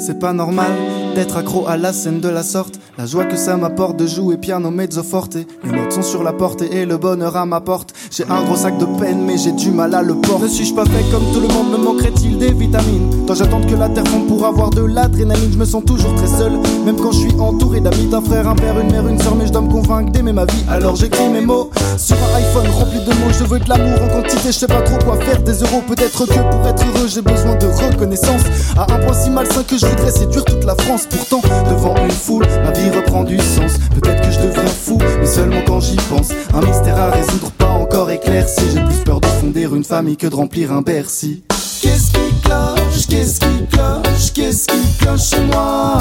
C'est 0.00 0.18
pas 0.18 0.32
normal 0.32 0.72
d'être 1.14 1.36
accro 1.36 1.68
à 1.68 1.76
la 1.76 1.92
scène 1.92 2.20
de 2.20 2.28
la 2.28 2.42
sorte. 2.42 2.80
La 3.00 3.06
joie 3.06 3.24
que 3.24 3.36
ça 3.38 3.56
m'apporte 3.56 3.96
de 3.96 4.06
jouer 4.06 4.36
piano 4.36 4.70
mezzo 4.70 5.02
forte. 5.02 5.38
Les 5.64 5.70
notes 5.70 5.92
sont 5.92 6.02
sur 6.02 6.22
la 6.22 6.34
porte 6.34 6.60
et 6.60 6.84
le 6.84 6.98
bonheur 6.98 7.34
à 7.34 7.46
ma 7.46 7.62
porte. 7.62 7.94
J'ai 8.10 8.24
un 8.24 8.42
gros 8.42 8.56
sac 8.56 8.76
de 8.76 8.84
peine, 8.84 9.24
mais 9.24 9.38
j'ai 9.38 9.52
du 9.52 9.70
mal 9.70 9.94
à 9.94 10.02
le 10.02 10.16
porter. 10.16 10.42
Ne 10.42 10.48
suis-je 10.48 10.74
pas 10.74 10.84
fait 10.84 11.02
comme 11.10 11.24
tout 11.32 11.40
le 11.40 11.48
monde 11.48 11.70
Me 11.72 11.78
manquerait-il 11.78 12.36
des 12.36 12.52
vitamines? 12.52 13.24
Dois 13.24 13.36
j'attends 13.36 13.62
que 13.62 13.74
la 13.74 13.88
terre 13.88 14.06
fonde 14.06 14.26
pour 14.26 14.44
avoir 14.44 14.68
de 14.68 14.82
l'adrénaline. 14.82 15.50
Je 15.50 15.56
me 15.56 15.64
sens 15.64 15.82
toujours 15.82 16.14
très 16.14 16.26
seul, 16.26 16.52
même 16.84 16.96
quand 16.96 17.12
je 17.12 17.20
suis 17.20 17.32
entouré 17.40 17.80
d'amis. 17.80 18.04
D'un 18.10 18.20
frère, 18.20 18.46
un 18.46 18.54
père, 18.54 18.78
une 18.78 18.92
mère, 18.92 19.08
une 19.08 19.18
soeur, 19.18 19.34
mais 19.34 19.46
je 19.46 19.52
dois 19.52 19.62
me 19.62 19.70
convaincre 19.70 20.12
d'aimer 20.12 20.34
ma 20.34 20.44
vie. 20.44 20.64
Alors 20.68 20.94
j'écris 20.94 21.30
mes 21.30 21.40
mots 21.40 21.70
sur 21.96 22.16
un 22.18 22.36
iPhone 22.36 22.66
rempli 22.68 22.98
de 22.98 23.14
mots. 23.14 23.32
Je 23.32 23.44
veux 23.44 23.60
de 23.60 23.68
l'amour 23.70 23.98
en 24.02 24.08
quantité, 24.08 24.48
je 24.48 24.58
sais 24.58 24.66
pas 24.66 24.82
trop 24.82 24.98
quoi 25.06 25.16
faire. 25.20 25.42
Des 25.42 25.54
euros, 25.54 25.80
peut-être 25.88 26.26
que 26.26 26.32
pour 26.34 26.68
être 26.68 26.84
heureux, 26.86 27.08
j'ai 27.08 27.22
besoin 27.22 27.54
de 27.54 27.64
reconnaissance. 27.64 28.42
À 28.76 28.82
un 28.82 28.98
point 28.98 29.14
si 29.14 29.30
malsain 29.30 29.62
que 29.62 29.78
je 29.78 29.86
voudrais 29.86 30.12
séduire 30.12 30.44
toute 30.44 30.64
la 30.64 30.74
France. 30.74 31.06
Pourtant, 31.08 31.40
devant 31.70 31.94
une 31.96 32.10
foule, 32.10 32.44
ma 32.62 32.72
vie 32.72 32.89
reprend 32.90 33.24
du 33.24 33.38
sens. 33.38 33.78
Peut-être 33.94 34.20
que 34.22 34.30
je 34.30 34.40
deviens 34.40 34.66
fou, 34.66 34.98
mais 35.18 35.26
seulement 35.26 35.62
quand 35.66 35.80
j'y 35.80 35.96
pense. 35.96 36.30
Un 36.54 36.60
mystère 36.60 36.98
à 36.98 37.10
résoudre, 37.10 37.50
pas 37.52 37.68
encore 37.68 38.10
éclairci. 38.10 38.62
J'ai 38.74 38.82
plus 38.82 39.04
peur 39.04 39.20
de 39.20 39.26
fonder 39.26 39.62
une 39.64 39.84
famille 39.84 40.16
que 40.16 40.26
de 40.26 40.34
remplir 40.34 40.72
un 40.72 40.82
Bercy. 40.82 41.42
Qu'est-ce 41.82 42.12
qui 42.12 42.34
cloche, 42.42 43.06
qu'est-ce 43.08 43.40
qui 43.40 43.66
cloche, 43.70 44.32
qu'est-ce 44.34 44.66
qui 44.66 44.98
cloche 44.98 45.30
chez 45.30 45.40
moi? 45.50 45.98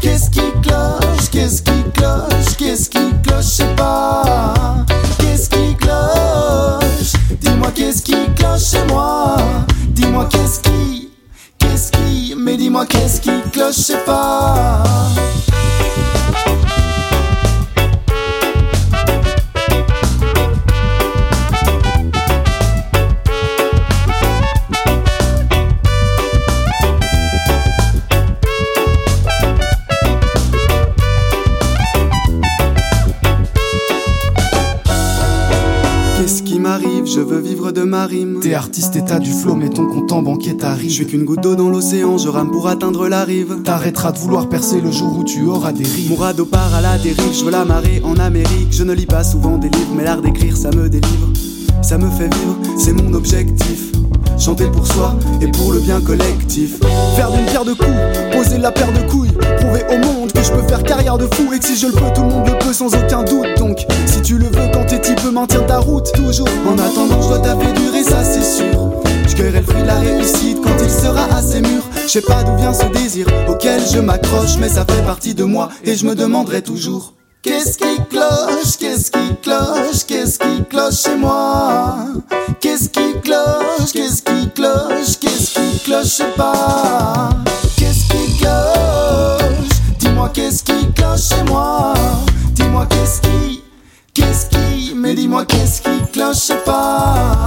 Qu'est-ce 0.00 0.30
qui 0.30 0.40
cloche, 0.62 1.28
qu'est-ce 1.30 1.60
qui 1.62 1.82
cloche, 1.92 2.56
qu'est-ce 2.56 2.88
qui 2.88 2.98
cloche, 3.22 3.44
je 3.44 3.48
sais 3.48 3.74
pas 3.76 4.54
Qu'est-ce 5.18 5.50
qui 5.50 5.74
cloche? 5.76 7.12
Dis-moi 7.38 7.68
qu'est-ce 7.74 8.02
qui 8.02 8.16
cloche 8.34 8.70
chez 8.70 8.84
moi 8.88 9.36
Dis-moi 9.90 10.26
qu'est-ce 10.30 10.60
qui, 10.60 11.10
qu'est-ce 11.58 11.92
qui, 11.92 12.34
mais 12.38 12.56
dis-moi 12.56 12.86
qu'est-ce 12.86 13.20
qui 13.20 13.30
cloche, 13.52 13.76
je 13.76 13.82
sais 13.82 14.04
pas 14.06 14.82
qui 36.58 36.62
m'arrive 36.62 37.06
Je 37.06 37.20
veux 37.20 37.38
vivre 37.38 37.72
de 37.72 37.82
ma 37.82 38.06
rime. 38.06 38.40
T'es 38.40 38.54
artiste 38.54 38.96
et 38.96 39.04
t'as 39.04 39.18
du 39.18 39.30
flow, 39.30 39.54
mais 39.54 39.68
ton 39.68 39.86
compte 39.86 40.12
en 40.12 40.22
banquier 40.22 40.56
t'arrive. 40.56 40.90
Je 40.90 40.94
suis 40.94 41.06
qu'une 41.06 41.24
goutte 41.24 41.42
d'eau 41.42 41.54
dans 41.54 41.68
l'océan, 41.68 42.18
je 42.18 42.28
rame 42.28 42.50
pour 42.50 42.68
atteindre 42.68 43.08
la 43.08 43.24
rive. 43.24 43.62
T'arrêteras 43.64 44.12
de 44.12 44.18
vouloir 44.18 44.48
percer 44.48 44.80
le 44.80 44.90
jour 44.90 45.18
où 45.18 45.24
tu 45.24 45.44
auras 45.44 45.72
des 45.72 45.84
rives. 45.84 46.10
Mon 46.10 46.16
radeau 46.16 46.46
part 46.46 46.74
à 46.74 46.80
la 46.80 46.98
dérive, 46.98 47.32
je 47.32 47.44
veux 47.44 47.50
la 47.50 47.64
marée 47.64 48.00
en 48.04 48.16
Amérique. 48.16 48.72
Je 48.72 48.82
ne 48.82 48.92
lis 48.92 49.06
pas 49.06 49.24
souvent 49.24 49.58
des 49.58 49.68
livres, 49.68 49.94
mais 49.96 50.04
l'art 50.04 50.20
d'écrire 50.20 50.56
ça 50.56 50.70
me 50.70 50.88
délivre. 50.88 51.28
Ça 51.82 51.96
me 51.96 52.10
fait 52.10 52.32
vivre, 52.34 52.58
c'est 52.78 52.92
mon 52.92 53.14
objectif. 53.14 53.92
Chanter 54.38 54.66
pour 54.66 54.86
soi 54.86 55.16
et 55.40 55.48
pour 55.48 55.72
le 55.72 55.80
bien 55.80 56.00
collectif. 56.00 56.78
Faire 57.16 57.30
d'une 57.30 57.44
pierre 57.46 57.64
de 57.64 57.72
coups, 57.72 57.96
poser 58.32 58.58
la 58.58 58.70
paire 58.70 58.92
de 58.92 59.10
couilles. 59.10 59.32
Prouver 59.32 59.84
au 59.90 59.98
monde 59.98 60.32
que 60.32 60.42
je 60.42 60.52
peux 60.52 60.62
faire 60.68 60.82
carrière 60.82 61.18
de 61.18 61.26
fou 61.34 61.52
et 61.52 61.58
que 61.58 61.64
si 61.64 61.76
je 61.76 61.86
le 61.86 61.92
peux, 61.92 62.12
tout 62.14 62.22
le 62.22 62.28
monde 62.28 62.46
le 62.46 62.58
peut 62.58 62.72
sans 62.72 62.94
aucun 62.94 63.24
doute. 63.24 63.46
Donc, 63.58 63.84
si 64.06 64.22
tu 64.22 64.38
le 64.38 64.46
veux, 64.46 64.70
quand 64.72 64.84
t'es 64.86 65.00
type, 65.00 65.22
maintiens 65.32 65.62
ta 65.62 65.78
route. 65.78 66.12
Toujours 66.12 66.48
en 66.68 66.78
attendant, 66.78 67.20
je 67.22 67.28
dois 67.28 67.38
taper 67.40 67.72
durer, 67.72 68.02
ça 68.02 68.22
c'est 68.22 68.44
sûr. 68.44 68.92
Je 69.26 69.34
cueillerai 69.34 69.60
le 69.60 69.66
fruit 69.66 69.82
de 69.82 69.86
la 69.86 69.98
réussite 69.98 70.58
quand 70.62 70.76
il 70.82 70.90
sera 70.90 71.24
assez 71.36 71.60
mûr. 71.60 71.82
Je 72.04 72.08
sais 72.08 72.22
pas 72.22 72.42
d'où 72.44 72.56
vient 72.56 72.72
ce 72.72 72.86
désir 72.86 73.26
auquel 73.48 73.80
je 73.92 73.98
m'accroche, 73.98 74.56
mais 74.60 74.68
ça 74.68 74.84
fait 74.84 75.04
partie 75.04 75.34
de 75.34 75.44
moi 75.44 75.70
et 75.84 75.96
je 75.96 76.06
me 76.06 76.14
demanderai 76.14 76.62
toujours. 76.62 77.14
Qu'est-ce 77.42 77.78
qui 77.78 77.96
cloche, 78.10 78.76
chez 81.02 81.16
moi. 81.16 81.96
Qu'est-ce 82.60 82.88
qui 82.88 83.20
cloche, 83.20 83.92
qu'est-ce 83.92 84.22
qui 84.22 84.50
cloche, 84.50 85.18
qu'est-ce 85.20 85.54
qui 85.54 85.78
cloche, 85.84 86.22
pas. 86.36 87.30
Qu'est-ce 87.76 88.04
qui 88.08 88.38
cloche 88.38 89.68
Dis-moi 89.98 90.30
qu'est-ce 90.30 90.64
qui 90.64 90.92
cloche 90.92 91.28
chez 91.28 91.42
moi. 91.44 91.94
Dis-moi 92.52 92.86
qu'est-ce 92.86 93.20
qui, 93.20 93.62
qu'est-ce 94.14 94.46
qui, 94.46 94.94
mais 94.94 95.14
dis-moi 95.14 95.44
qu'est-ce 95.44 95.82
qui 95.82 96.10
cloche, 96.12 96.50
pas 96.64 97.46